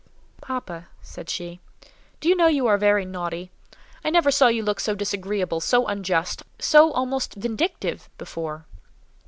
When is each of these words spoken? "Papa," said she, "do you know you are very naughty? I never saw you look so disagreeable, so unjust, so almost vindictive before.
"Papa," 0.41 0.87
said 1.03 1.29
she, 1.29 1.59
"do 2.19 2.27
you 2.27 2.35
know 2.35 2.47
you 2.47 2.65
are 2.65 2.79
very 2.79 3.05
naughty? 3.05 3.51
I 4.03 4.09
never 4.09 4.31
saw 4.31 4.47
you 4.47 4.63
look 4.63 4.79
so 4.79 4.95
disagreeable, 4.95 5.59
so 5.59 5.85
unjust, 5.85 6.41
so 6.57 6.91
almost 6.93 7.35
vindictive 7.35 8.09
before. 8.17 8.65